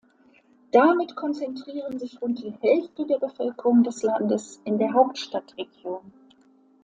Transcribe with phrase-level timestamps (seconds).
[0.71, 6.11] Damit konzentrieren sich rund die Hälfte der Bevölkerung des Landes in der Hauptstadtregion.